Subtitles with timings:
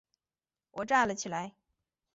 [0.71, 1.53] 我站了起来